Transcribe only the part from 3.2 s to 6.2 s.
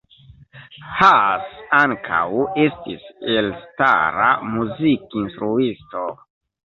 elstara muzikinstruisto.